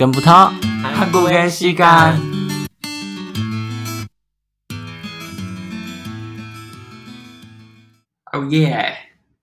[0.00, 0.32] 跟不透，
[0.82, 2.18] 韩国嘅時間。
[8.32, 8.96] 哦耶！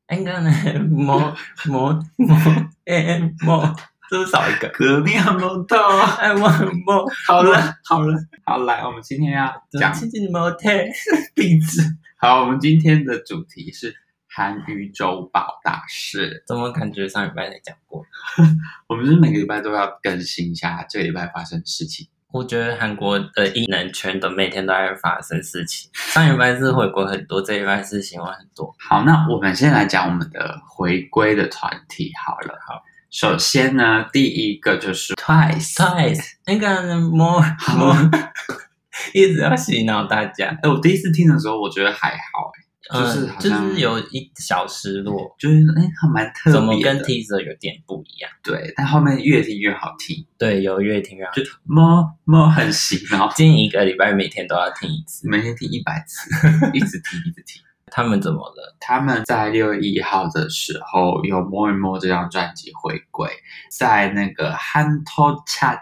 [0.09, 0.49] 應該呢，
[0.89, 1.31] 冇
[1.66, 3.67] 冇冇誒冇，
[4.09, 4.67] 是不是少一個？
[4.70, 5.77] 革命摩托。
[6.17, 10.88] 哎，我冇，好了，好了，好来，我们今天要讲自己冇睇。
[11.35, 11.84] 壁纸。
[12.20, 13.95] 好，我们今天的主题是
[14.38, 16.43] 韩语周报大事。
[16.45, 18.05] 怎么感觉上礼拜才讲过？
[18.88, 22.07] 我们是每个礼拜都要更新一下这个礼拜发生的事情。
[22.31, 25.89] 我觉得韩国的艺能圈的每天都在发生事情。
[25.95, 28.76] 上礼拜是回国很多，这礼拜是新闻很多。
[28.77, 32.59] 好，那我们先来讲我们的回归的团体好了。
[32.67, 35.73] 好，首先呢，第一个就是 Twice。
[35.73, 37.43] Twice 那个 more
[37.76, 38.12] more
[39.15, 46.59] 一直要洗脑大家，哎，我第一次听的时候，我觉得还好，哎，就是嗯就是有一小失落，就是哎，还蛮特别的。
[46.59, 48.32] 怎么跟 teaser 有点不一样？
[48.44, 51.41] 对，但后面越听越好听，对，有越听越好就。
[51.63, 55.29] 么么很洗脑，近一个礼拜每天都要听一次。
[55.29, 56.29] 每天听一百次，
[56.74, 57.62] 一直听一直听。
[57.90, 58.76] 他们怎么了？
[58.82, 63.29] 他们在六月一号的时候有《More and More》这张专辑回归，
[63.72, 65.79] 在那个 Hanto Chat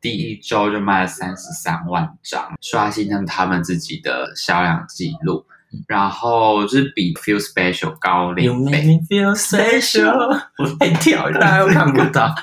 [0.00, 5.46] 第一周就卖了三十三万张，刷新了他们自己的销量记录，
[5.86, 12.34] 然后就是比 Feel Special 高两倍，feel special， 我太跳，大家又看不到。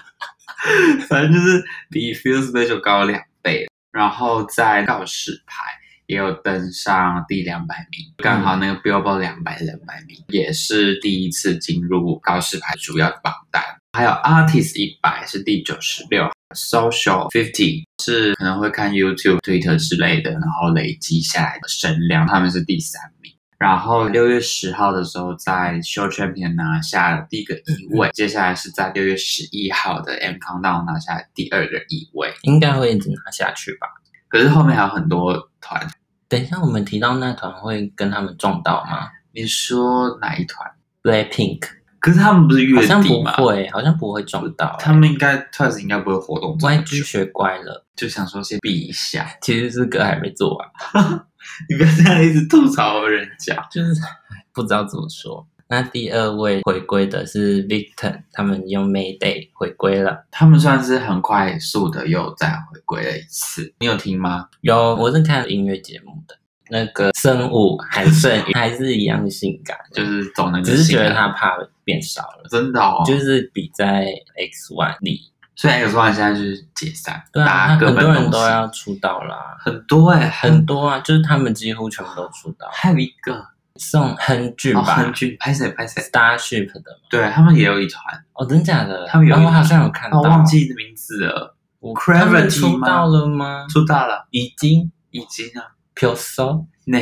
[1.08, 3.67] 反正就是比 Feel Special 高两倍。
[3.92, 5.64] 然后在告示牌
[6.05, 13.64] 也有登上第两百名，刚好那个 Billboard 两百两百名也是第一次进入告示牌主要的榜单。
[13.94, 23.31] 还有 Artist 一百是第九十六，Social Fifty 是可能会看 YouTube、Twitter 之类的，然后累积下来的声量，他们是第三名。
[23.59, 32.32] 然后六月十号的时候，在 Show Champion 拿下了第一个一位，接下来是在六月十一号的 M Countdown 拿下第二个一位。
[32.44, 33.88] 应该会一直拿下去吧？
[34.27, 35.89] 可是后面还有很多团，
[36.30, 40.70] 等一下，我们提到那团会跟他们撞到吗你说哪一团
[41.02, 41.61] ？？Blackpink
[42.00, 43.24] 可是他们不是月好像不？
[43.24, 49.28] 会，好像不会撞到、他们应该 Twice 应该不会活动这么 YG 久，学乖了，就想说先避一下。
[49.42, 50.68] 其实是歌还没做完，
[51.70, 53.56] 你不要这样一直吐槽人家。
[53.72, 53.94] 就是
[54.54, 55.48] 不知道怎么说。
[55.70, 60.26] 那第二位回归的是 Victon，他们用 Mayday 回归了。
[60.32, 64.48] 他们算是很快速的又再回归了一次，你有听吗？
[64.62, 66.38] 有，我是看音乐节目的，
[66.70, 74.03] 那个生物韩胜宇还是一样性感，就是走那个只是觉得他怕变少了，真的哦，就是比在
[74.36, 82.67] X One 里，所以 X One 现在就是解散，对啊，很多人都要出道啦，很多哎、很多啊，就是他们几乎全部都出道。
[82.73, 89.08] 还有一个宋亨俊哦，吧、亨俊拍谁拍谁，Starship 的嘛，对他们也有一团，哦，真假的？
[89.08, 93.65] 他们有我好像有看到，哦，忘记名字了，我们出吗道了吗？
[93.69, 94.92] 出道了，已经。
[95.09, 95.71] 已经啊。
[96.02, 96.99] U So 那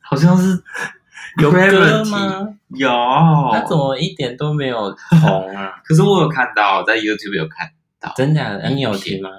[0.00, 0.62] 好像是
[1.40, 2.48] 有歌吗？
[2.68, 2.88] 有，
[3.52, 5.74] 他怎么一点都没有红啊？
[5.84, 7.70] 可是我有看到，在 YouTube 有看
[8.00, 8.68] 到，真假的？
[8.70, 9.30] 你有听吗？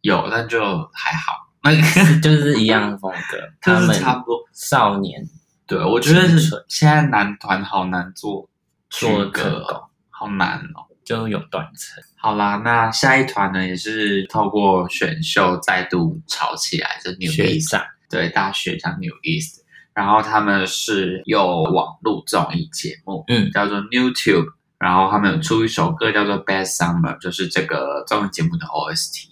[0.00, 0.60] 有，但就
[0.92, 1.80] 还好，那个
[2.20, 4.38] 就是一样的风格，他就们是差不多。
[4.52, 5.22] 少年
[5.66, 8.48] 对，我觉得是现在男团好难做
[8.90, 10.84] 做区隔成功哦，好难哦。
[11.04, 12.04] 就有断层。
[12.16, 17.74] 好啦，那下一团呢，也是透过选秀再度炒起来的 New East，
[18.10, 19.62] 对大学长 New East，
[19.98, 24.46] 然后他们是有网络综艺节目，嗯叫做 New Tube，
[24.78, 29.24] 然后他们有出一首歌叫做 Best Summer，就是这个综艺节目的 OST。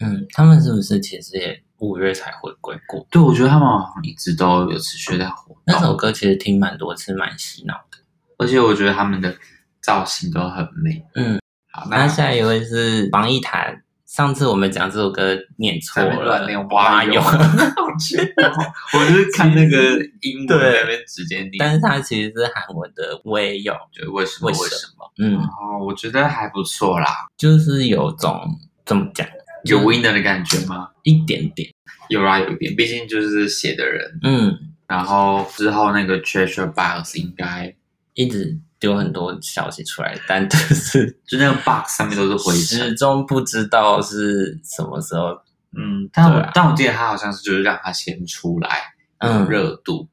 [0.00, 3.06] 嗯，他们是不是其实也五月才回归过？
[3.10, 7.98] 对，我觉得他们好像一直都有持续在火那首，歌其实听蛮多次，蛮洗脑的。
[8.38, 9.36] 而且我觉得他们的
[9.82, 11.04] 造型都很美。
[11.16, 11.38] 嗯，
[11.70, 13.83] 好，那下一位是王一涵。
[14.14, 18.52] 上次我们讲这首歌念错了乱，念蛙泳泳，好气哦！
[18.96, 19.76] 我就是看那个
[20.20, 23.74] 英文对在那边直接念，但是它其实是韩文的微泳。
[23.90, 25.12] 就为什么为什么为什么？
[25.18, 28.40] 嗯，哦，我觉得还不错啦，就是有种
[28.86, 29.26] 怎么讲，
[29.64, 30.90] 有 winner 的感觉吗？
[31.02, 31.68] 一点点。
[32.08, 34.20] 有啦，有一点，毕竟就是写的人。
[34.22, 34.56] 嗯，
[34.86, 37.74] 然后之后那个 Treasure Box 应该
[38.12, 42.92] 一直丢很多消息出来，但 就是就那个 box 上面都是灰始。
[42.94, 45.30] 终不知道是什么时候。
[45.76, 50.06] 嗯，但我、但我记得他好像是就是让他先出来，嗯热度，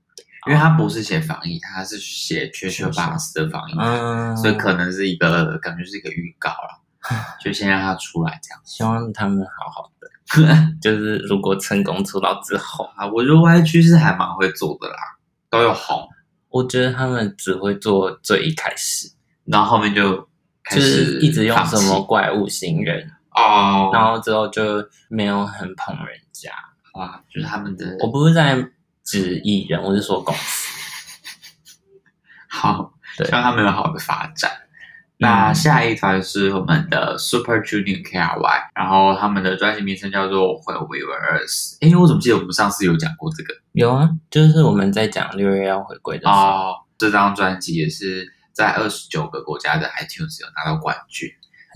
[0.47, 6.81] 因为他不是写防疫，他是写 Treasure Box 的防疫，嗯，所以可能是一个感觉是一个预告了，
[7.43, 8.61] 就先让他出来这样。
[8.65, 10.07] 希望他们好好的。
[10.81, 14.95] 就是如果成功出道之后，啊，我觉得 YG 是还蛮会做的啦，
[15.49, 16.07] 都有红，
[16.51, 19.09] 我觉得他们只会做最一开始，
[19.45, 20.29] 然后后面就
[20.63, 24.63] 开就是一直用什么怪物新人，哦，然后之后就
[25.09, 26.51] 没有很捧人家。
[26.93, 28.61] 啊，就是他们的我不是在
[29.01, 30.67] 指艺人，我是说公司。
[32.49, 34.51] 好，对希望他们有好的发展。
[35.21, 41.77] 那嗯下一团是我们的 Super Junior KRY，然后他们的专辑名称叫做《When We Were Us》。
[41.87, 43.53] 哎，我怎么记得我们上次有讲过这个？
[43.73, 51.29] 有啊，就是我们在讲六月要回归的时候，哦，这张专辑也是在二十九个国家的 iTunes 有拿到冠军，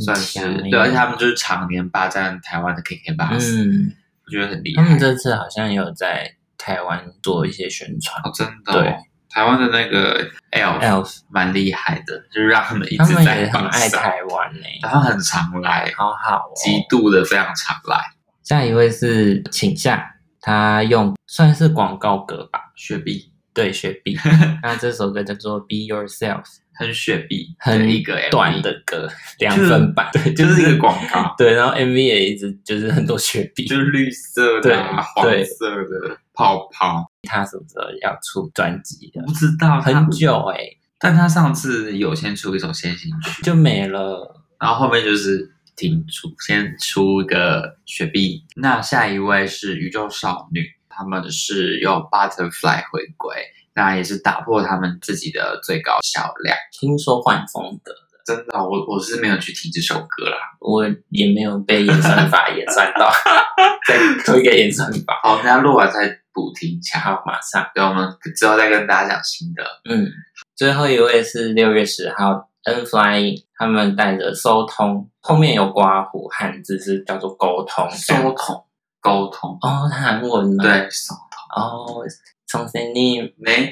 [0.03, 0.39] 算是
[0.71, 3.93] 对，而且他们就是常年霸占台湾的 KK Bus，、嗯，
[4.25, 4.83] 我觉得很厉害。
[4.83, 8.19] 他们这次好像也有在台湾做一些宣传。
[8.23, 8.97] 哦，真的、对哦，
[9.35, 16.51] 台湾的那个 Elf Elf 蛮厉害的，就是让他们一他们直在也很爱上，台湾呢、他们很常来，好好哦。
[16.55, 17.99] 极度的非常常来。
[18.43, 20.09] 下一位是请夏，
[20.39, 23.33] 他用算是广告歌吧，雪碧。
[23.53, 24.17] 对雪碧。
[24.63, 26.43] 那这首歌叫做《Be Yourself》，
[26.73, 29.09] 很雪碧，很一个 MV 短，的歌，
[29.39, 33.65] 两分半，对，就是一个广告， 对，然后 MV 也一直就是很多雪碧。
[33.65, 35.43] 就是绿色的、啊、黄对。
[35.43, 37.05] 色的泡泡。
[37.23, 39.21] 他什么时候要出专辑的？
[39.23, 40.59] 不知道很，久哎、
[40.99, 44.43] 但他上次有先出一首先行曲，就没了。
[44.59, 48.45] 然后后面就是停出，先出一个雪碧。
[48.55, 53.35] 那下一位是宇宙少女，他们是用 Butterfly 回归，
[53.73, 56.55] 那也是打破他们自己的最高销量。
[56.71, 57.91] 听说换风格，
[58.25, 60.37] 真的，我我是没有去听这首歌啦。
[60.59, 63.07] 我也没有被演算法演算到，
[63.87, 65.19] 再推给演算法。
[65.21, 66.99] 好，等下录完再补听一下。
[66.99, 67.63] 好，马上。
[67.75, 69.63] 对，我们之后再跟大家讲新的。
[69.87, 70.07] 嗯，
[70.55, 77.87] 最后一位是六月十号，N Flying，他们带着收通，后面有刮胡，汉字是叫做沟通。
[78.23, 78.65] 沟通，
[79.01, 80.63] 沟通，哦，韩文吗？
[80.63, 81.45] 对，收通。
[81.55, 82.03] 哦，
[82.47, 83.71] 从 s e n i 没，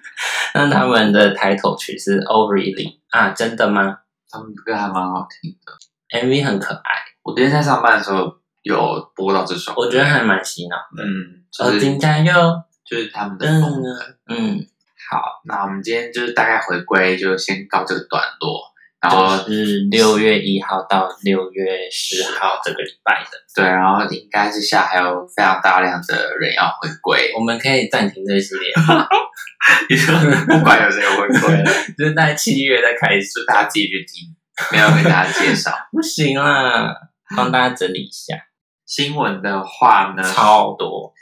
[0.54, 3.30] 那他们的抬头曲是 Oh Really 啊？
[3.30, 3.98] 真的吗
[4.30, 6.20] 他们歌还蛮好听的。
[6.20, 6.90] ？MV 很可爱，
[7.22, 11.04] 我今天在上班的时候有播到这首，我觉得还蛮洗脑的。
[11.04, 12.32] 嗯，哦，就是金加油！
[12.84, 13.88] 就是他们的嗯风格。
[14.28, 14.66] 嗯，
[15.10, 18.73] 好，那我们今天就是大概回归，就先告这个段落。
[19.04, 28.72] 然后是六月一号到六月十号这个礼拜的，对，然后应该是下还有非常大量的人要回归，我们可以暂停这个系列，
[29.90, 30.14] 你 说
[30.48, 31.64] 不管有谁回归，
[31.98, 33.28] 就是在七月再开始。
[33.34, 34.34] 就大家自己去听，
[34.72, 35.72] 没有给大家介绍。
[35.92, 36.94] 不行啦，
[37.36, 38.36] 帮大家整理一下，
[38.86, 41.12] 新闻的话呢，超多，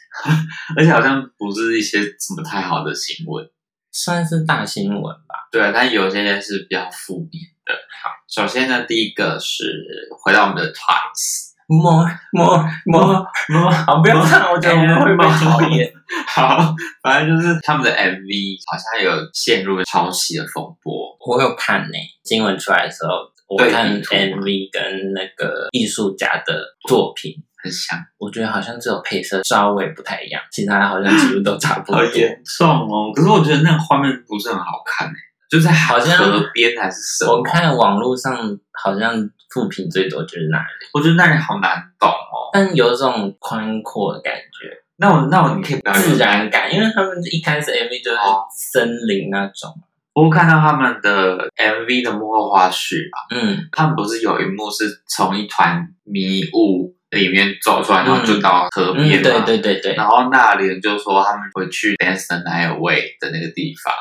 [0.76, 3.44] 而且好像不是一些什么太好的新闻，
[3.90, 5.48] 算是大新闻吧。
[5.50, 7.74] 对，但有些是比较负面的。
[8.02, 9.86] 好，首先呢，第一个是
[10.22, 15.92] 回到我们的 Twice，more more more more，好，不要唱，我觉得我们会被讨厌。
[16.28, 27.32] 好，反正就是他们的 MV 好像有陷入抄袭的风波，我有看呢、新闻出来的时候，我看 MV 跟那个艺术家的作品，
[27.62, 32.42] 很像，我觉得好像只有配色稍微不太一样，其他好像几乎都差不多严。
[32.58, 33.12] 重哦。
[33.14, 35.14] 可是我觉得那个画面不是很好看诶，
[35.52, 37.36] 就在好像河边还是什么？
[37.36, 38.34] 我看网络上
[38.72, 39.12] 好像
[39.50, 40.64] 负评最多就是那里，
[40.94, 42.48] 我觉得那里好难懂哦。
[42.54, 49.70] 但有种宽阔的感觉，那我那我你可以自然感，因为他们一开始 MV 就是哦森林那种，
[50.14, 59.94] 我看到他们的 MV 的幕后花絮吧，嗯，他们不是有一幕是从一团迷雾里面走出来，然后就到河嗯，边嘛、对对对对。
[59.96, 63.92] 然后那里人就说他们会去 Dance the Night Away 的那个地方，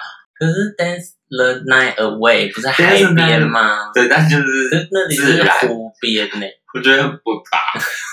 [0.42, 3.92] 可是 Dance the Night Away 不是海边吗？
[3.94, 7.62] 对，但就是是那里是湖边呢，我觉得不搭，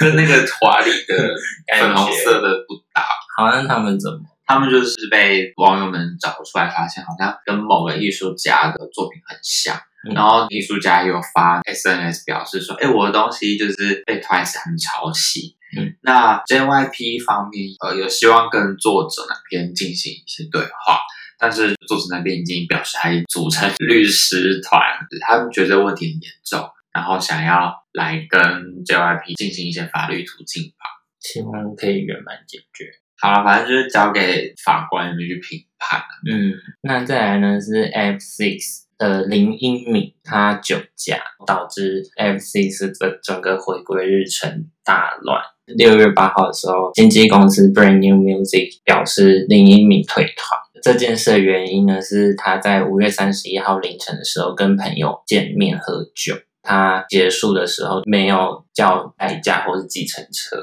[0.05, 1.15] 跟那个华丽的
[1.67, 3.03] 感粉红色的不搭。
[3.39, 4.19] 好像他们怎么？
[4.47, 9.75] 他们就是被网友们找出来，发现好像跟某个艺术家的作品很像。
[9.75, 21.01] 嗯然后艺术家有发 SNS 表示说：“哎，我的东西就是被 Twice 他们抄袭。”嗯，那 JYP 方面呃有希望跟作者那边进行一些对话，
[21.39, 24.81] 但是作者那边已经表示还组成律师团，
[25.27, 28.41] 他们觉得问题很严重，然后想要来跟
[28.85, 30.85] JYP 进行一些法律途径吧。
[31.21, 32.87] 希望可以圆满解决。
[33.21, 36.01] 好了，反正就是交给法官们去评判。
[36.31, 45.43] 嗯，那再来呢是 F Six 的林英敏，他酒驾导致 F Six 的整个回归日程大乱。
[45.67, 50.59] 六月八号的时候，经纪公司 Brand New Music 表示林英敏退团。
[50.83, 60.57] 这件事的原因呢，是他在五月三十一号凌晨的时候跟朋友见面喝酒，他结束的时候没有叫代驾或是计程车，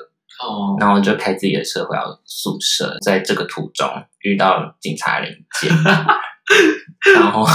[0.44, 3.88] 哦，然后就开自己的车回到宿舍，在这个途中
[4.20, 5.30] 遇到警察临
[5.60, 5.72] 检，
[7.16, 7.46] 然后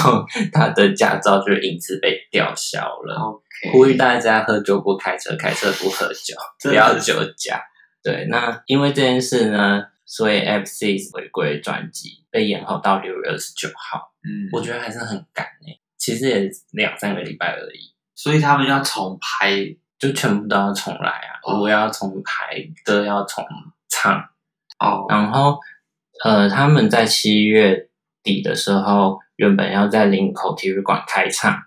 [0.53, 3.43] 他的驾照就因此被吊销了。
[3.73, 7.63] 呼吁大家喝酒不开车，开车不喝酒，不要酒驾。
[8.03, 14.13] 对，那因为这件事呢，所以 F Six 回归专辑被延后到六月二十九号。
[14.25, 23.45] 嗯，我觉得还是很赶诶、其实也两三个礼拜而已，所以他们要重拍就全部都要重来啊，哦舞要重排，歌要重
[23.89, 24.21] 唱。
[24.81, 25.59] 哦，然后，
[26.25, 27.89] 呃，他们在七月
[28.23, 31.63] 底的时候，原本要在林口体育馆开唱，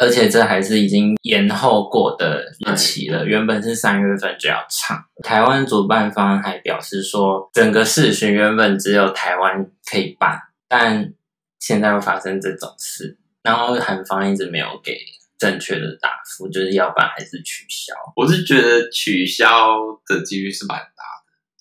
[0.00, 3.24] 而且这还是已经延后过的日期了。
[3.24, 10.38] 原本是三月份就要唱，台湾主办方还表示说，整个世巡原本只有台湾可以办，
[10.68, 11.12] 但
[11.58, 14.98] 现在又发生这种事，然后韩方一直没有给
[15.38, 17.94] 正确的答复，就是要办还是取消。
[18.14, 20.92] 我是觉得取消的几率是蛮大的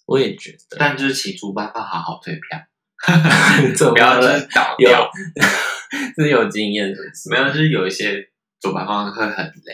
[0.05, 2.59] 我也觉，得，但就是请主办方好好退票，
[3.75, 5.09] 怎不要是倒有掉。
[6.17, 7.29] 是有经验是不是？
[7.29, 9.73] 没有，就是有一些主办方会很累。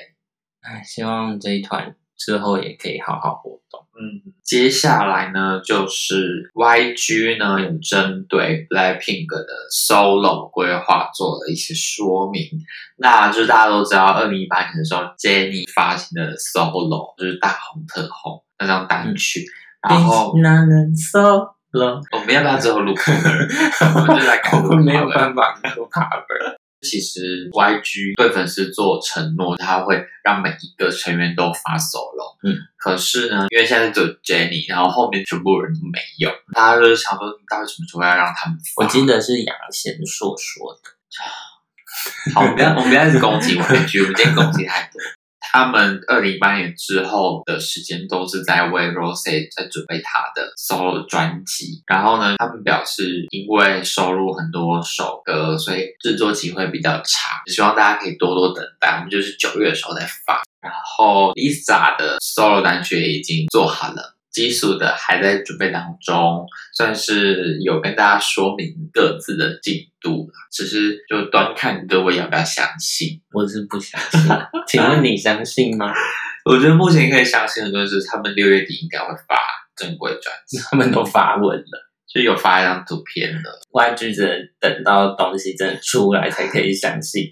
[0.62, 3.82] 哎，希望这一团之后也可以好好活动。
[3.94, 12.44] 嗯，接下来呢，就是 YG 呢有针对 Blackpink 的 solo 规划做了一些说明。
[12.98, 19.46] 那就是大家都知道，二零一八年的时候，Jennie 发行的 solo 就是大红特红那张单曲，
[19.88, 20.34] 然后
[21.74, 23.96] 男人 solo，我们要不要之后录 cover？
[23.96, 26.56] 我们就来改录我没有 cover 办法录 cover。
[26.82, 32.36] 其实 YG 对粉丝做承诺，他会让每一个成员都发 solo。
[32.44, 38.84] 嗯，可是呢，因为现在只有 Jennie，然后后面全部人都没有，大家就是想说，你到底什么时候要让他们发？
[38.84, 45.00] 我记得是杨贤硕说的，好，我们不要，我们不要一直攻击 YG，我们今天攻击太多。
[45.52, 58.96] 他们二零一八年之后的时间都是在为 Rose 在准备他的 solo 专辑，然后呢，他们表示因为收录很多首歌，所以制作期会比较长，希望大家可以多多等待。
[58.96, 60.42] 我们就是九月的时候再发。
[60.62, 64.16] 然后 Lisa 的 solo 单曲也已经做好了。
[64.32, 73.22] 基础的还在准备当中，算是有跟大家说明各自的进度啦只是就端看各位要不要相信。
[73.32, 74.22] 我是不相信。
[74.68, 75.94] 请问你相信吗？
[76.46, 79.38] 我觉得目前可以相信的就是他们六月底应该会发
[79.76, 83.50] 正规专辑，他们都发文了就有发一张图片的。
[83.72, 87.24] ，YG 只能等到东西真的出来才可以相信。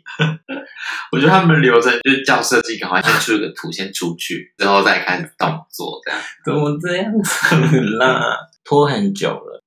[1.11, 6.21] 我觉得他们流程就是叫设计赶快先出一个图先出去，之后再开始动作这样。
[6.45, 8.37] 怎么这样子啦？
[8.63, 9.58] 拖很久了。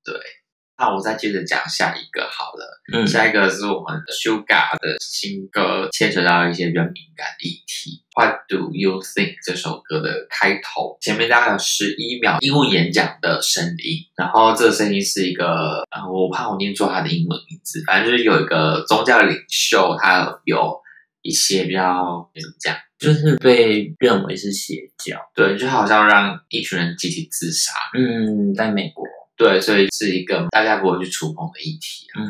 [0.82, 2.82] 那我再接着讲下一个好了。
[2.92, 8.02] 嗯，下一个是我们的 Sugar 的新歌，牵扯到一些比较敏感的议题。
[8.16, 20.80] What do you think 这首歌的开头前面大概有十一秒英文演讲的声音，然后这个声音是一个，呃，我怕我念错他的英文名字，反正就是有一个宗教领袖，他有
[21.22, 25.16] 一些比较怎么讲，就是被认为是邪教。
[25.36, 29.06] 对，就好像让一群人集体自杀，嗯，在美国，
[29.42, 32.06] 对，所以是一个大家不会去触碰的议题。
[32.16, 32.22] 嗯，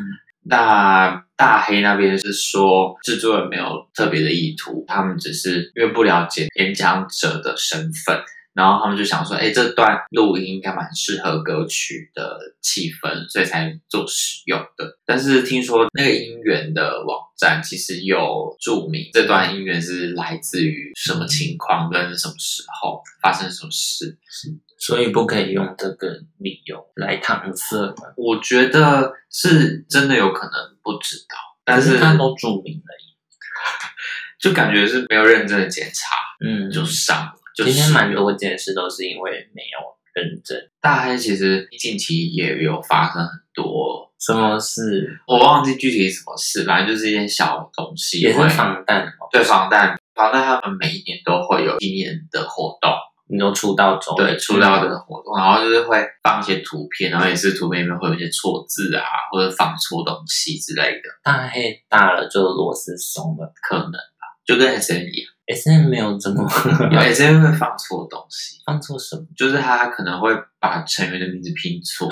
[0.45, 8.19] 那大黑那边是说，制作人没有特别的意图，他们只是因为不了解演讲者的身份，
[8.53, 14.97] 然后他们就想说，哎，这段录音应该蛮适合歌曲的气氛，所以才做使用的。
[15.05, 24.17] 但是听说那个音源的网站其实有注明这段音源是来自于什么情况跟什么时候发生什么事。
[24.85, 26.09] 所以不可以用这个
[26.39, 27.77] 理由来搪塞。
[28.17, 32.91] 我觉得是真的有可能不知道，但是可他都注明了，
[34.37, 37.33] 就感觉是没有认真的检查嗯，就上了。
[37.55, 39.79] 就今天蛮多件事都是因为没有
[40.13, 40.69] 认真。
[40.81, 49.29] 大黑其实近期也有发生很多，什么事我忘记具体什么事，反正就是一些小东西也是会防弹哦？
[49.31, 52.91] 对防弹，防弹他们每一年都会有纪念的活动，
[53.27, 63.51] 你说出道中对出道的活动，然后就是会放一些图片，然后也是图片里面会有一些错字啊，或者放错东西之类的，大黑大了就螺丝松了。
[63.61, 66.47] 可能吧，就跟 S N 一样，，S N 没有这么
[66.91, 68.61] 因为 S N 会放错东西。
[68.67, 69.25] 放错什么？
[69.37, 70.31] 就是他可能会
[70.63, 72.09] 把成员的名字拼错，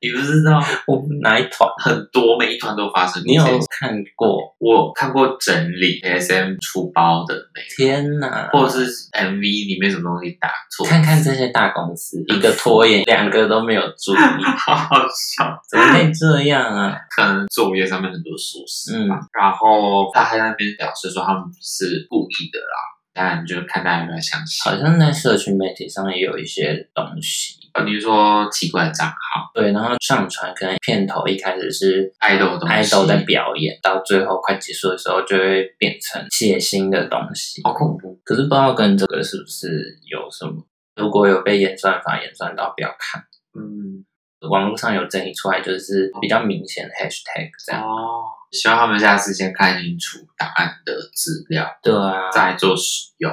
[0.00, 1.68] 你不知道 我们哪一团？
[1.82, 3.42] 很多每一团都发生你有。
[3.68, 4.38] 看过？
[4.60, 8.48] 我有看过整理 ASM 出包的那个，天哪！
[8.52, 15.60] 或者是 MV 里面什么东西打错，看看这些大公司，一个拖延，两个都没有注意， 好好笑。
[15.68, 16.96] 怎么会这样啊？
[17.10, 19.08] 可能作业上面很多疏失嗯。
[19.32, 22.78] 然后他还在那边表示说他们不是故意的啦，
[23.12, 24.70] 当然就看大家要不要相信。
[24.70, 37.62] 好像在社群媒体上也有一些东西，呃，你是说奇怪的账号对，然后上传可能片头一开始是爱豆的东西，爱豆在表演，到最后快结束的时候就会变成血腥的东西。
[37.64, 38.20] 好恐怖。
[38.24, 40.64] 可是不知道跟这个是不是有什么？
[40.96, 43.22] 如果有被演算法演算到，不要看。
[43.54, 44.04] 嗯，
[44.50, 47.82] 网络上有整理出来，就是比较明显的 hashtag 这样。
[47.82, 53.32] 哦，希望他们下次先看清楚答案的资料，对啊，再做使用。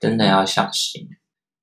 [0.00, 1.08] 真的要小心。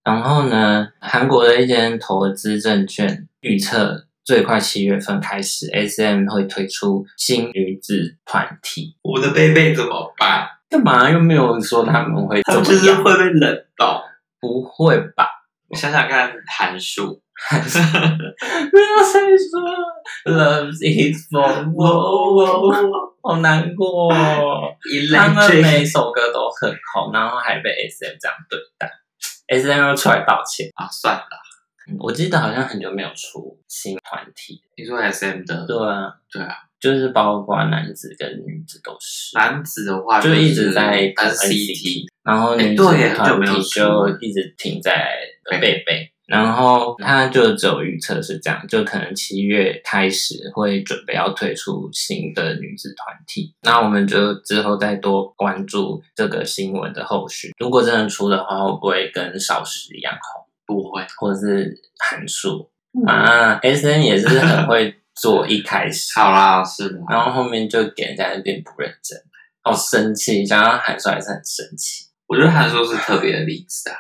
[0.06, 8.96] 然后呢，韩国的一间投资证券预测，最快七月份开始，SM 会推出新女子团体。
[9.02, 10.48] 我的贝贝怎么办？
[10.70, 12.72] 干嘛又没有说他们会怎么样？
[12.72, 14.04] 们就是会被冷到。
[14.40, 15.28] 不会吧？
[15.70, 19.60] 我想想看，函 数不要再说
[20.26, 24.70] Love is for war，好难过、哦。
[25.16, 28.88] 他们每首歌都很红，然后还被 SM 这样对待
[29.48, 30.70] ，SM 又出来道歉。
[30.75, 31.22] 啊，算了。
[31.88, 36.50] 嗯我记得好像很久没有出新团体，你说 S M 的，对啊，对啊，
[36.80, 45.16] 就是包括男子跟女子都是，男子的话就一直在 NCT，然后女子对耶很久团体没有出就一直停在
[45.48, 62.70] 贝贝，然后他就只有预测是这样，就可能七月开始会准备要推出新的女子团体，那我们就之后再多关注这个新闻的后续，如果真的出的话，会不会跟少时一样红，不会，或者是函数
[63.05, 69.17] 啊？S N 也是很 会做一开始，好啦，是的，然后后面就给人家变不认真，
[69.62, 72.05] 好生气，想要喊出来是很生气。
[72.27, 73.96] 我觉得函数是特别的例子啊，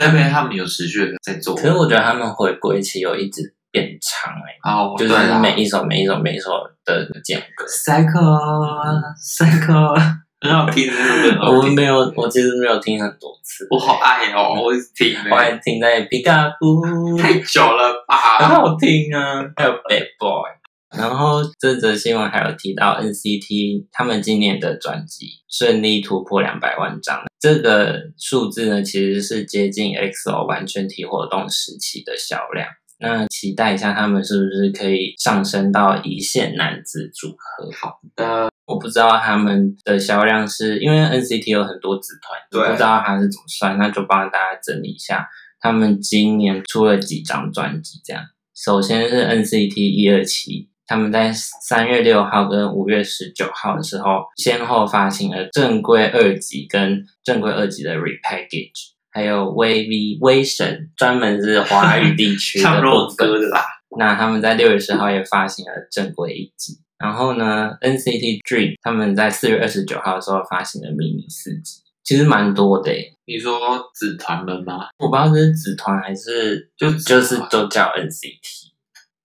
[0.00, 6.50] 那边他们有持续的在做，可是我觉得他们回归期有一直变长哎、哦，就是每一首每一首每一首
[6.84, 7.66] 的间隔。
[7.66, 8.18] Psycho
[9.20, 9.94] Psycho
[10.40, 10.90] 很好听，
[11.38, 16.80] 我没有，我其实没有听很多次，我好爱哦，我听我还欸，听在皮卡布，
[17.18, 18.16] 太久了吧。
[18.38, 18.48] 很？
[18.48, 20.59] 好听啊，还有 Bad Boy。
[20.96, 32.68] 然后这则新闻还有提到 NCT 他们今年的专辑顺利突破两百万张，这个数字呢其实是接近 EXO 完全体活动时期的销量。
[33.02, 37.70] 那期待一下他们是不是可以上升到一线男子组合？
[37.72, 45.26] 好的，我不知道他们的销量是因为 NCT 有很多子团，对不知道它是怎么算，那就帮大家整理一下，
[45.60, 48.00] 他们今年出了几张专辑。
[48.04, 48.22] 这样，
[48.54, 63.64] 首先是 NCT 一二七，他们在三月六号跟五月十九号的时候，先后发行了正规二级跟正规二级的 repackage，还有 VV 威神，专门是华语地区的 部分歌的啦，
[63.96, 73.14] 那他们在六月十号也发行了正规一级，然后呢，NCT Dream 他们在四月二十九号的时候发行了迷你四级，其实蛮多的诶。
[73.26, 73.56] 你说
[73.94, 74.88] 子团们吗？
[74.98, 78.69] 我不知道这是子团还是就就是都叫 NCT，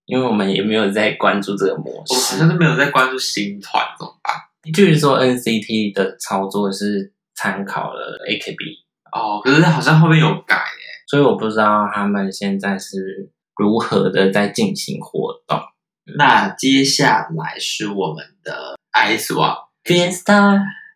[0.06, 2.38] 因为我们也没有在关注这个模式我好式。
[2.38, 4.34] 像都没有在关注新团，怎么办？
[4.74, 15.60] 据说 NCT 的操作是参考了 AKB，哦，可是好像后面有改耶，所以我不知道他们现在是如何的在进行活动。
[16.18, 19.66] 那接下来是我们的 Ice One。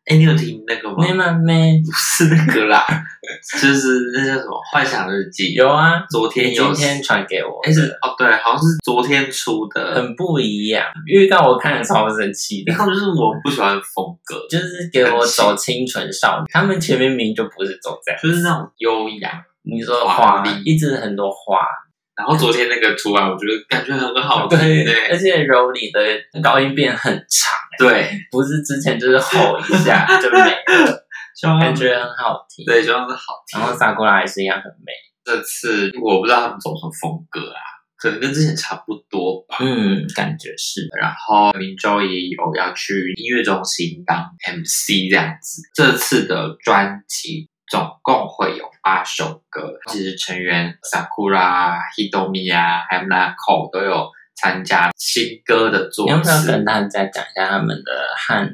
[0.09, 0.95] 哎，你有听那个吗？
[0.97, 2.83] 没没没不是那个啦，
[3.61, 5.49] 就是那叫什么《幻想日记》。
[5.55, 9.93] 有啊，昨天有，今天传给我哎是，哦，对，好像是昨天出的。
[9.93, 10.83] 很不一样。
[11.05, 18.19] 预告我看了超生气的然，后就是我不喜欢风格，就是给我走清纯少女，他们前面明明就不是走这样。
[18.19, 19.45] 就是那种优雅。
[19.61, 21.59] 你说花华丽一直很多花，
[22.19, 25.99] 然后昨天那个出来，我觉得感觉很好 听对，而对且柔里的
[26.43, 31.05] 高音变很长，对，不是之前就是吼一下就没了，
[31.61, 32.65] 感觉很好听。
[32.65, 33.69] 对，希望是好听然。
[33.69, 34.91] 后萨库拉还是一样很美，
[35.23, 37.61] 这次我不知道他们走什么风格啊，
[37.97, 39.57] 可能跟之前差不多吧。
[39.61, 40.87] 嗯，感觉是。
[40.99, 45.61] 然后明周也有要去音乐中心当 MC 这样子。
[45.73, 56.65] 这次的专辑总共会有八首歌，其实成员 Sakura、Hitomi 啊，还有 Nako 都有参加新歌的作你要不要词跟。
[56.65, 58.49] 大家讲一下他们的汉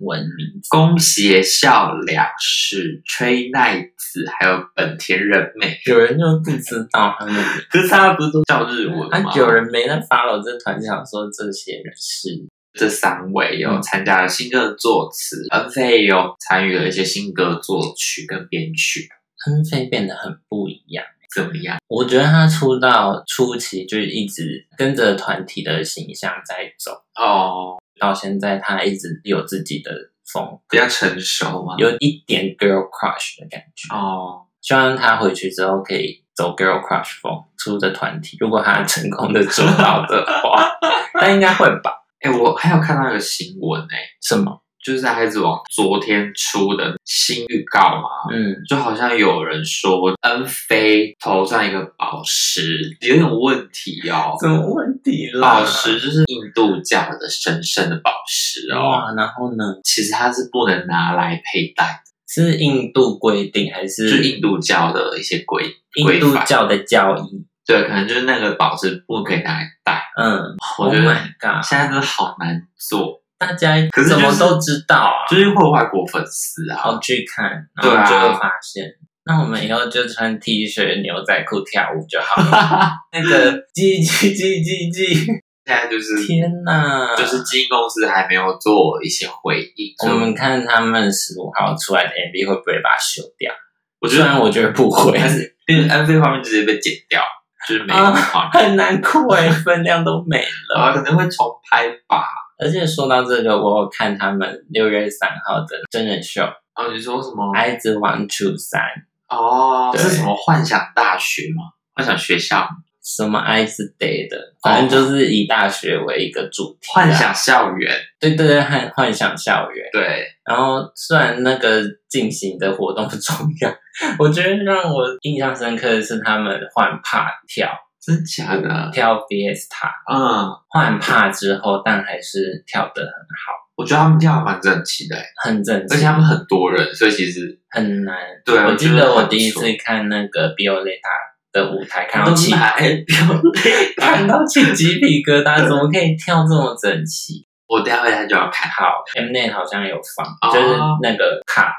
[0.00, 0.68] 文名字？
[0.70, 5.78] 宫胁孝良是吹奈子，还有本田仁美。
[5.86, 9.30] 有人就不知道他们可是他不是都叫日文吗？
[9.30, 12.30] 啊，有人没在 follow 这团，就想说这些人是
[12.78, 19.08] 这三位有嗯参加了新歌的作词，恩菲也有参与了一些新歌作曲跟编曲，
[19.46, 21.04] 恩菲变得很不一样。
[21.34, 21.76] 怎么样？
[21.88, 29.92] 我觉得他出道初期就一直跟着团体的形象在走，哦，到现在他一直有自己的
[30.32, 31.74] 风比较成熟嘛？
[31.78, 33.94] 有一点 girl crush 的感觉。
[33.94, 40.78] 哦，希望他回去之后可以走 girl crush 风出的团体，如果他成功的做到的话，
[41.20, 41.92] 那应该会吧？
[42.20, 44.62] 哎，我还有看到一个新闻哎，什么？
[44.84, 54.34] 就是在孩子王昨天出的新预告嘛，嗯，就好像有人说恩菲头上一个宝石有点问题哦。
[54.40, 55.42] 什么问题了？
[55.42, 59.64] 宝石就是印度教的神圣的宝石哦，哇，然后呢？
[59.84, 65.64] 其实它是不能拿来佩戴，是印度规定还是就印度教的一些规
[66.02, 66.34] 规印度。
[66.46, 67.44] 教的教义？
[67.68, 70.02] 对，可能就是那个宝石不可以拿来戴。
[70.16, 70.40] 嗯
[70.78, 75.28] ，Oh 我觉得 my god，现在真的好难做，大家可是就是怎么都知道啊？
[75.30, 76.78] 就是会有外国粉丝啊。
[76.78, 77.44] 好去看，
[77.76, 78.84] 然后就会发现。
[79.26, 82.90] 那我们以后就穿 T 恤、牛仔裤跳舞就好了。
[83.12, 85.26] 那个叽叽叽叽叽，
[85.66, 87.14] 现在就是天哪！
[87.14, 93.52] 就是基因公司还没有做一些回应，我们看他们十五号出来的 MV 会不会把它修掉？
[94.00, 97.20] 我觉得虽然我觉得不会，但是因为 MV 画面直接被剪掉，
[97.68, 100.80] 就是没有啊很难过哎，分量都没了。
[100.80, 102.24] 啊，可能会重拍吧。
[102.58, 106.42] 而且说到这个，我有看他们六月三号的真人秀
[106.74, 107.52] 《哦，你说什么？
[107.54, 108.80] 孩子王初三》，
[109.28, 111.62] 哦，对是什么幻想大学吗？
[111.94, 112.68] 幻想学校，
[113.16, 117.90] 什么 Ice Day 的，反正就是以大学为一个主题啊、幻想校园，
[118.20, 119.88] 对对对，幻幻想校园。
[119.90, 123.74] 对，然后虽然那个进行的活动不重要，
[124.18, 127.66] 我觉得让我印象深刻的是他们换帕跳
[127.98, 128.90] 真假的？
[128.92, 138.14] 跳 Fiesta，嗯，换帕之后，但还是跳得很好，我觉得他们跳得蛮整齐的，欸很整齐，而且他们很多人，所以其实很难。
[138.44, 142.52] 对我记得我第一次看那个 Bioleta 的舞台，看到起。
[143.96, 147.46] 看到起鸡皮疙瘩，怎么可以跳这么整齐？
[147.66, 148.70] 我待会他就要看。
[148.70, 151.72] 好，Mnet 好像有放，哦就是那个 cut。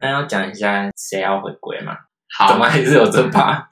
[0.00, 1.94] 那要讲一下谁要回归吗？
[2.48, 3.68] 怎么，还是有这把？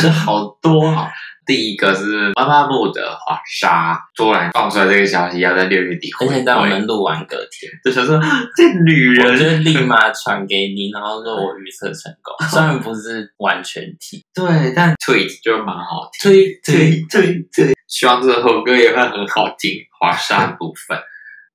[0.00, 1.10] 这好多啊！
[1.48, 6.36] 第一个是妈妈木的华沙，突然放出来这个消息，要在六月底回归。
[6.36, 8.20] 而且在我们录完隔天，就想说，
[8.54, 14.22] 这女我就立马传给你，然后说我预测成功， 虽然不是完全体。
[14.34, 16.30] 对，但 tweet 就蛮好听。
[16.30, 19.72] 推推推推，希望这首歌也会很好听。
[19.98, 20.96] 华沙的部分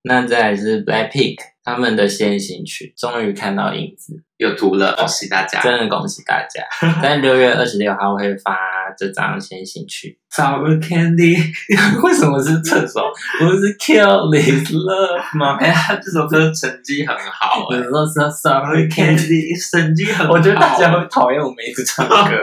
[0.02, 5.62] 那再来是 Blackpink 他们的先行曲，终于看到影子，有图了，恭喜大家！
[5.62, 6.62] 真的恭喜大家！
[7.02, 8.58] 在六月二十六号会发
[8.98, 10.20] 这张先行曲。
[10.30, 11.38] Sour Candy，
[12.04, 13.10] 为什么是这首？
[13.40, 15.58] 不是 Kill This Love 吗？
[15.62, 19.72] 哎呀，这首歌成绩很好哎、有时候是 Sorry Sour Candy。
[19.72, 22.36] 成绩很好，我觉得大家会讨厌我们一直唱歌，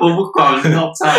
[0.00, 1.12] 我不管，要唱。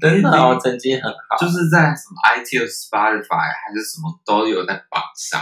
[0.00, 1.36] 真的哦，成绩很好。
[1.40, 5.40] 就是在什么 iTunes、Spotify 还是什么都有在榜上。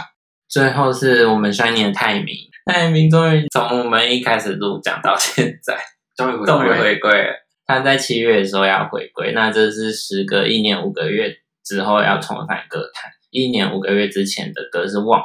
[0.49, 2.35] 最后是我们 Shiny 的泰明，
[2.65, 5.77] 泰明终于从我们一开始录讲到现在，
[6.17, 7.33] 终于回终于归，回归了。
[7.65, 11.31] 他在七月的时候要回归，那这是时隔一年五个月
[11.63, 13.11] 之后要重返歌坛。
[13.29, 15.23] 一年五个月之前的歌是 Want。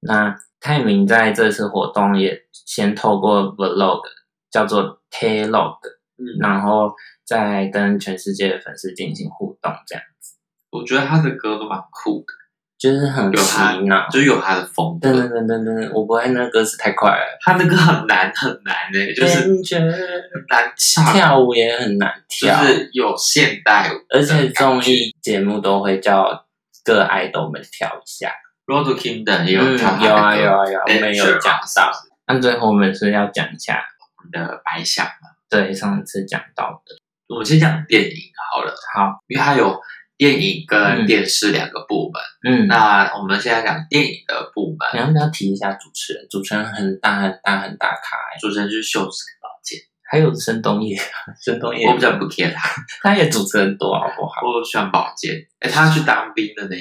[0.00, 4.02] 那泰明在这次活动也先透过 Vlog
[4.50, 5.78] 叫做 Taylog，
[6.18, 6.92] 嗯，然后
[7.24, 10.34] 再跟全世界的粉丝进行互动，这样子
[10.72, 12.34] 我觉得他的歌都蛮酷的，
[12.78, 13.74] 就是很有他。
[14.10, 15.28] 就有他的风格噔。
[15.28, 26.44] 噔噔噔噔，我不会那歌词太快了，他那歌很难很难呢、 就是感觉很难唱，跳舞也很难跳就跳，是有现代舞而且综艺节目都会叫
[26.84, 28.30] 各爱豆们跳一下。
[28.66, 31.92] Road to Kingdom 也有嗯，跳他的歌，有啊有啊有啊，我们有讲嘛到。
[32.26, 33.84] 那最后我们是要讲一下，
[34.18, 35.30] 我们的白想嘛。
[35.50, 36.96] 对上次讲到的。
[37.28, 38.16] 我们先讲电影
[38.50, 39.78] 好了，好，因为它有
[40.16, 42.22] 电影跟嗯电视两个部门。
[42.52, 46.26] 嗯，那我们现在讲电影的部你门，要不要提一下主持人？
[46.30, 49.80] 主持人很大很大很大咖欸，主持人就是秀子跟宝剑。
[50.06, 50.96] 还有申 东烨，
[51.42, 52.70] 申东烨我比较不 care 他，
[53.02, 54.42] 他也主持人多，好不好？
[54.46, 55.34] 我喜欢宝剑。
[55.60, 56.76] 哎，他去当兵了呢，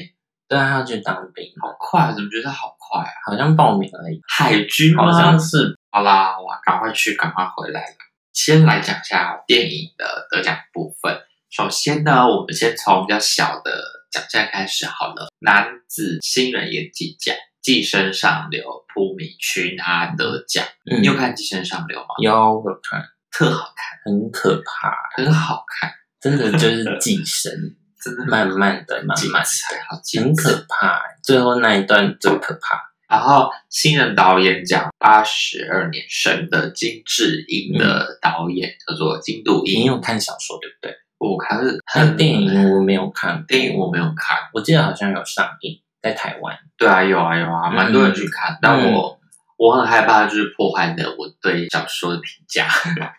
[0.48, 3.14] 对啊，他要去当兵，好快，怎么觉得好快啊？
[3.26, 5.06] 好像报名而已，海军吗？
[5.06, 7.96] 好像是好啦，我赶快去，赶快回来了。
[8.34, 11.18] 先来讲一下电影的得奖部分。
[11.56, 15.28] 首先呢，我们先从比较小的奖项开始好了。
[15.38, 20.66] 男子新人演技奖，《寄生上流》朴敏勋他得奖。
[20.90, 22.08] 嗯你有看《寄生上流》吗？
[22.24, 27.54] 有我有看，特好看，很可怕，很好看，真的就是寄生，
[28.04, 30.36] 真的慢慢的、慢慢彩，好的，很。
[30.36, 31.04] 可怕。
[31.24, 32.82] 最后那一段最可怕。
[33.08, 39.86] 然后新人导演奖，八十二年生的金智英的导演、叫做金度你英。
[39.86, 40.98] 有看小说对不对？
[41.32, 44.38] 我看是那电影我没有看，电影我没有看。
[44.54, 46.56] 我记得好像有上映在台湾。
[46.78, 49.18] 对啊，有啊有啊，嗯蛮多人去看，但我、
[49.58, 52.68] 我很害怕就是破坏了我对小说的评价。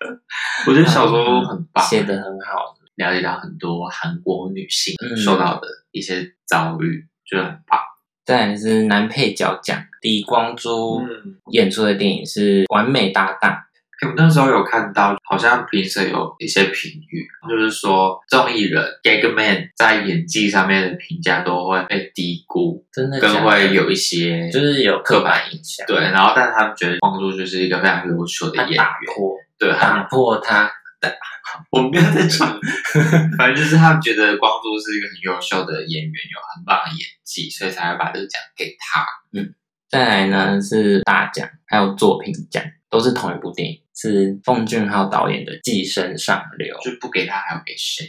[0.68, 7.80] 我觉得小说很棒，写的很好，了解到很多韩国女性嗯受到的一些遭遇，觉得很棒。
[8.24, 13.52] 再来是男配角奖，李光洙嗯，演出的电影是《完美搭档》。
[14.02, 30.70] 我那时候有看到，好像评审有一些评语，就是说综艺人 Gagman 在演技上面的评价都会被低估，真的假的跟会有一些就是有刻板印象，对，然后但是他们觉得光洙就是一个非常优秀的演员，打破对，打破他，
[31.70, 32.60] 我不要再讲，
[33.38, 39.04] 反正就是他们觉得光洙是一个很优秀的演员，有很棒的演技，所以才会把这个奖给他。
[39.32, 39.54] 嗯
[39.86, 42.60] 再来呢是大奖，还有作品奖，
[42.94, 46.76] 都是同一部电影，是奉俊昊导演的《寄生上流》。
[46.84, 48.08] 就不给他，还要给谁？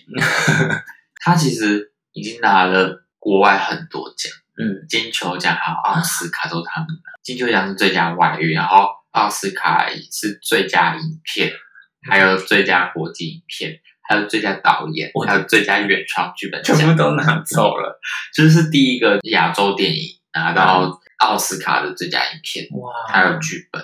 [1.19, 7.17] 他其实已经拿了国外很多奖，嗯，金球奖还有奥斯卡都是他们拿。
[7.23, 11.51] 金球奖是最佳外语，然后奥斯卡是最佳影片，
[12.07, 17.99] 还有最佳国际影片，还有最佳导演，还有最佳原创剧本，全部都拿走了，
[18.35, 20.01] 就是第一个亚洲电影
[20.35, 23.81] 拿到奥斯卡的最佳影片，哇，还有剧本。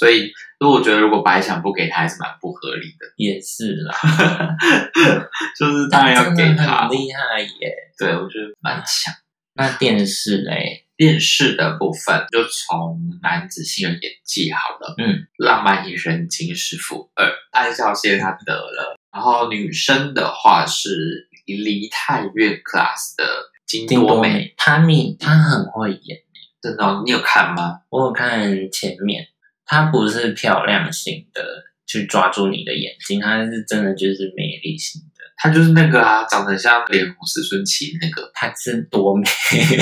[0.00, 3.06] 所以，如果我觉得如果白想不给他，还是蛮不合理的。
[3.16, 3.94] 也是啦，
[5.58, 7.74] 就是当然要给他很，厉害耶。
[7.98, 9.12] 对我觉得蛮强。
[9.52, 23.24] 那电视嘞，电视的部分就从男子新人演技好了，嗯，浪漫医生金师傅二，安孝燮他得了，然后女生的话是梨泰院 class 的
[23.66, 26.18] 金金多美，多美，她米她很会演，
[26.62, 27.80] 真的哦、你有看吗？
[27.90, 29.26] 我有看前面，
[29.70, 31.40] 她不是漂亮型的
[31.86, 39.24] 去抓住你的眼睛，它是真的就是魅力型的，它就是那个啊，长得像脸红石春琪那个，她是多美。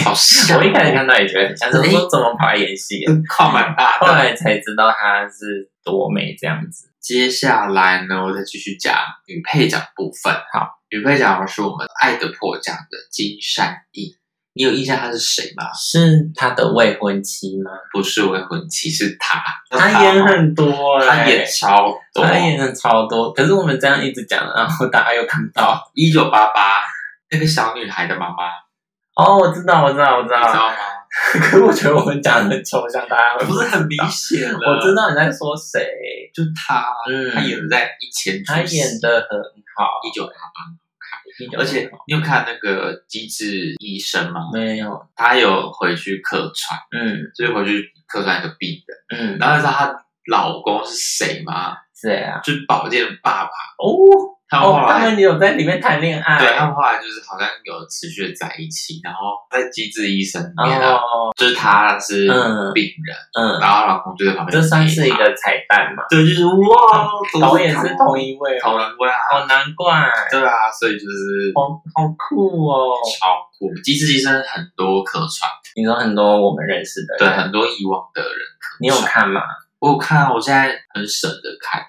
[0.05, 3.13] 好像哦 我一开始看到也觉得很像，我说怎么跑来演戏的？
[3.31, 4.13] 跨蛮大后的。
[4.13, 6.93] 来才知道她是多美这样子。
[7.01, 8.95] 接下来呢，我再继续讲
[9.27, 10.31] 女配角部分。
[10.53, 14.15] 好，女配角是我们《爱的迫降》的金善逸，
[14.55, 15.65] 你有印象她是谁吗？
[15.75, 17.71] 是她的未婚妻吗？
[17.93, 19.43] 不是未婚妻，是他。
[19.71, 22.25] 她演很多、欸，他演超多。
[22.25, 25.81] 她演的超多，可是我们这样一直讲，然后大家又看不到。
[25.95, 26.81] 一九八八
[27.31, 28.49] 那个小女孩的妈妈，
[29.15, 30.41] 哦，我知道，我知道，我知道。
[30.41, 30.75] 你知道吗？
[31.33, 34.59] 可是我觉得我们讲的很抽象，大家会不是很明显了。
[34.59, 35.81] 我知，道你在说谁，
[36.35, 39.39] 就是他，嗯他演的在一千，他演的很
[39.75, 40.69] 好，一九八八，
[41.57, 44.51] 而且你有看那个《机智医生》吗？
[44.53, 48.99] 没有，他有回去客串，嗯就是回去客串一个病人。
[49.21, 49.95] 嗯，然后你知道她
[50.31, 51.77] 老公是谁吗？
[51.95, 52.41] 谁啊？
[52.45, 53.51] 就是宝健的爸爸。
[53.79, 66.05] 哦哦，他们后来，他们有在里面谈恋爱，对他们后来就是好像有持续的在一起，然后在《机智医生》里面啊，哦，就是他是嗯病人，嗯，然后老公就在旁边，这算是一个彩蛋嘛？
[66.09, 67.09] 对，就是哇，
[67.41, 72.95] 导演是同一一位同吗，一位啊，哦，难怪，对啊，所以就是好好酷哦。
[73.21, 73.69] 超酷。
[73.83, 78.77] 机智医生很多客串，你说很多我们认识的对，很多以往的人客。
[78.81, 78.95] 你有？
[79.09, 79.43] 看吗？
[79.79, 81.81] 我有看，我现在很舍得看，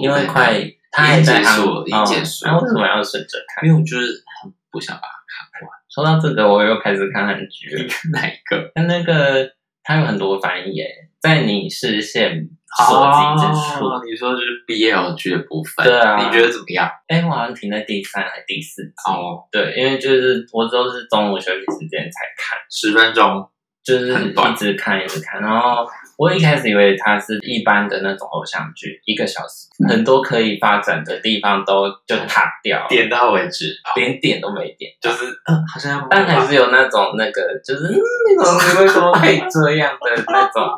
[0.00, 0.52] 因为快，
[0.98, 3.66] 他还在韩已经结束了已经哦结束了那为什么要顺着看？
[3.66, 4.06] 因为我就是
[4.42, 5.14] 很不想把它
[5.52, 5.70] 看完。
[5.88, 7.84] 说到这个，我又开始看韩剧了。
[8.12, 8.70] 哪一个？
[8.74, 9.50] 但那个
[9.82, 10.86] 它有很多翻译耶，
[11.20, 12.48] 在你视线
[12.86, 13.46] 所及之
[13.78, 13.86] 处。
[13.86, 16.88] 哦你说就是 BL 剧的部分，对啊你觉得怎么样？
[17.08, 18.92] 哎、我好像停在第三还第四集。
[19.10, 23.48] 哦，对，因为就是我都是中午休息时间才看，十分钟，
[23.84, 25.40] 就是一直看一直看。
[25.40, 25.86] 然后
[26.18, 34.90] 我一开始以为它是一般的那种偶像剧，一个小时，很多可以发展的地方都就塌掉，点到为止，连点都没点。
[35.00, 38.00] 就是嗯，好像但还是有那种那个，就是嗯，
[38.36, 40.68] 那种你为什么可以这样的那种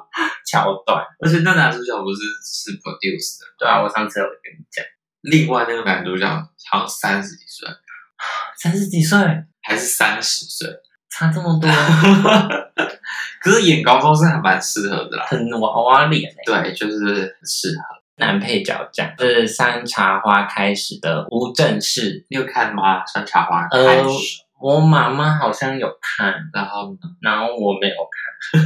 [0.47, 1.03] 桥段？
[1.25, 4.85] 而且那男主角不是是 produce 的，对啊，我上次有跟你讲，
[5.23, 6.27] 另外那个男主角
[6.71, 7.67] 好像三十几岁，
[8.59, 9.19] 三十几岁？
[9.63, 10.69] 还是三十岁，
[11.11, 11.69] 差这么多，
[13.43, 15.25] 可是演高中生还蛮适合的啦。
[15.29, 18.01] 很娃娃脸哎、对，就是很适合。
[18.17, 23.05] 男配角奖是《山茶花开始》的吴正式，你有看吗？
[23.07, 26.95] 山茶花呃开始，我妈妈好像有看，然后？
[27.23, 27.95] 然后我没有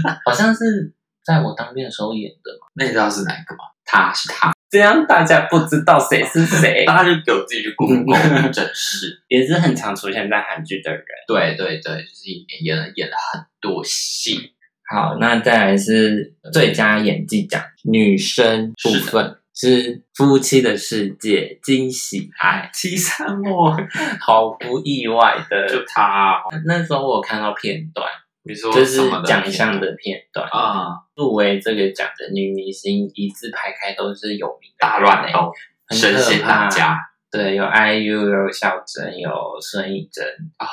[0.03, 0.93] 看， 好像是
[1.25, 2.67] 在我当兵的时候演的嘛。
[2.75, 3.65] 那你知道是哪一个吗？
[3.85, 9.23] 他是他，这样大家不知道谁是谁， 大家就给我自己去 Google 正式。
[9.31, 11.05] 也是很常出现在韩剧的人。
[11.29, 14.51] 对对对，就是演演了演了很多戏。
[14.93, 23.77] 好，那再来是最佳演技奖，女生部分是《夫妻的世界》惊喜爱，七三我
[24.21, 25.69] 毫不意外的。
[25.69, 28.05] 就他，那时候我看到片段，
[28.45, 30.47] 你说就是奖项的片段。
[30.51, 35.53] 啊，入围这个奖的女明星一字排开都是有名的大乱斗，
[35.87, 36.99] 很深陷可怕大家。
[37.31, 39.31] 对，有 IU，有孝真，有
[39.61, 40.25] 孙艺珍
[40.59, 40.69] 啊。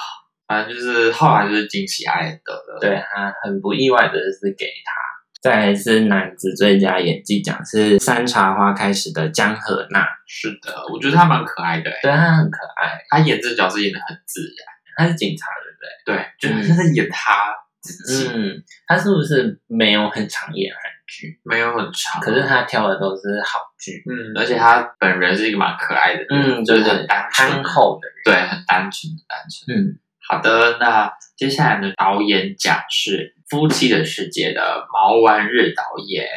[0.48, 5.02] 反正就是后来就是惊喜爱得的，对他很不意外的是给他。
[5.42, 21.40] 再来是男子最佳演技奖是《山茶花开始》的江河娜，是的，我觉得他蛮可爱的欸，对他很可爱，他演这角色演的很自然，他是警察对不对，就好像在演他自己，嗯，他是不是没有很常演韩剧？
[21.44, 29.78] 没有很长，可是他挑的都是好剧，嗯，而且他本人是一个蛮可爱的人，嗯，就是很单纯憨，厚的人，对，很单纯的单纯。
[29.78, 36.28] 嗯，好的，那接下来的，导演奖是《夫妻的世界》的毛完日导演。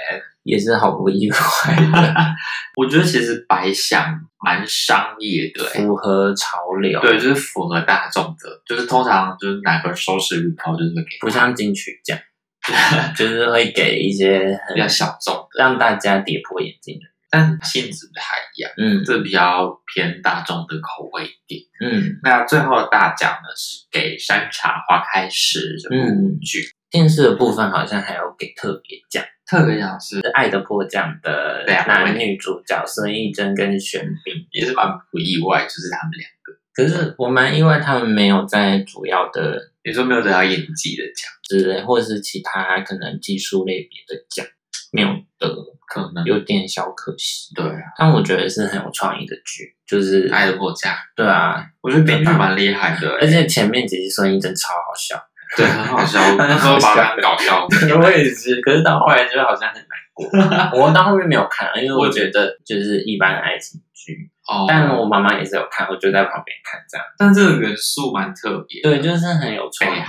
[0.44, 1.37] 也是好不意外
[1.76, 2.14] 的，
[2.76, 11.16] 我觉得其实白想蛮商业的、欸，符合潮流，对，，就是符合大众的，就是通常就是哪个收视率高，就是会给。
[11.20, 12.16] 不像金曲奖，
[13.16, 14.40] 就是会给一些
[14.74, 19.02] 比较小众的，让大家跌破眼镜的，但性质不太一样，嗯。
[19.04, 21.62] 这比较偏大众的口味一点。
[21.80, 22.18] 嗯。
[22.22, 26.38] 那最后的大奖呢是给《山茶花开时》这部嗯。
[26.40, 26.61] 剧，
[26.94, 34.33] 电视的部分好像还有给特别奖，特别奖是是《爱的迫降》的两男女主角孙艺珍跟玄彬。
[34.52, 36.52] 也是蛮不意外，就是他们两个。
[36.72, 44.46] 可是我蛮意外，他们没有在主要的你说没有得到演技的奖，之类，或者是其他可能技术类别的奖
[44.92, 45.48] 没有得，
[45.88, 47.52] 可能有点小可惜。
[47.57, 55.20] 对啊，但我觉得是很有创意的剧，就是《爱的迫降》，对啊，我觉得编剧蛮厉害的、而且前面几集孙艺珍超好笑，
[55.57, 57.67] 对，很好笑，我那时候把它当搞笑。
[58.01, 60.27] 我也是，可是到后来就好像很难过。
[60.81, 67.07] 我到后面没有看，因为我觉得就是一般的爱情剧，哦但我妈妈也是有看，我就在旁边看这样。
[67.17, 70.01] 但这个元素蛮特别的，对，就是很有创意。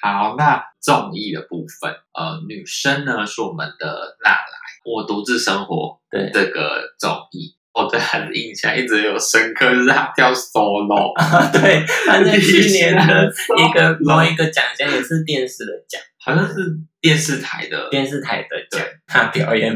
[0.00, 11.12] 好，那综艺的部分，呃，女生呢是我们的娜来，我独自生活对这个综艺，我对他的印象一直有深刻，就是他跳 solo，
[11.52, 16.54] 对，他在去年的一个某一个奖项也是电视的奖，好像是
[17.00, 19.72] 电视台的，电视台的奖，他表演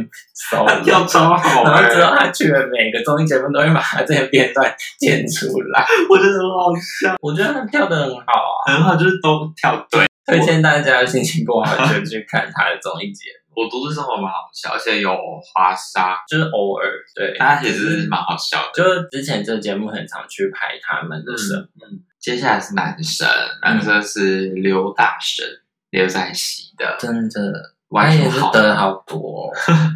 [0.50, 8.32] solo，她跳超好、然后之后欸，他去了每个综艺节目都会把他这些片段剪出来， 我觉得很好笑，我觉得他跳的很好
[8.66, 10.06] 啊，很好，就是都跳对。
[10.26, 15.10] 推荐大家心情不好就去看他的综艺节目，我独自生活蛮好笑，而且有
[15.54, 18.70] 花沙，就是偶尔对，大家也是蛮好笑的。
[18.74, 23.26] 就之前这个节目很常去拍他们的生活，嗯，接下来是男生，
[23.62, 25.46] 男生是刘大神，
[25.88, 29.50] 刘在熙的，真的，完他也是全好得好多、哦，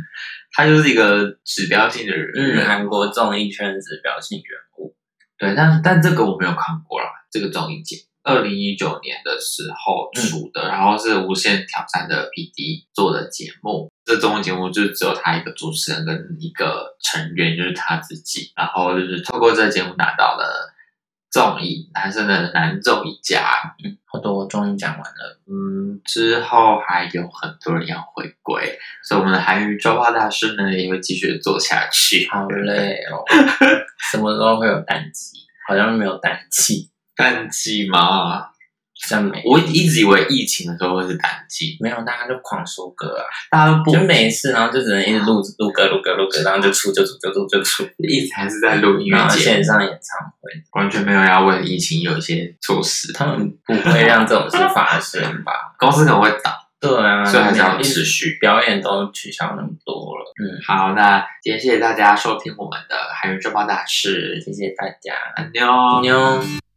[0.52, 4.96] 他就是一个指标性的人，嗯，韩国综艺圈指标性人物，
[5.36, 8.09] 对，但但这个我没有看过啦，这个综艺节目。
[8.30, 13.90] 二零一九年的时候出的，然后是无限挑战的 PD 做的节目。
[14.04, 18.52] 这综艺节目就只有他一个主持人跟一个成员，就是他自己。
[18.56, 20.72] 然后就是透过这个节目拿到了
[21.30, 23.74] 综艺男生的男综艺家。
[23.84, 32.28] 嗯，好多终于讲完了，嗯，之后还有很多人要回归，所以我们的韩语周报大师呢也会继续做下去。
[32.28, 33.22] 好累哦，
[34.10, 35.38] 什么时候会有单机？
[35.68, 38.48] 好像没有淡季，淡季吗？
[39.02, 53.10] 好像没，我一直以为疫情的时候会是淡季，没有，大家就狂收歌啊，大家都不就没事，然后就只能一直录录歌录歌录歌，然后就出就出就出就出，一直还是在录音乐节目，线上演唱会，完全没有要为了疫情有一些措施。
[53.14, 55.52] 他们不会让这种事发生吧？
[55.80, 58.36] 公司可能会倒，对啊，所以还是要一直持续。
[58.38, 66.02] 表演都取消那么多了，嗯，好，那今天谢谢大家收听我们的韩语周报大事，谢谢大家，安妞。
[66.02, 66.69] 妞。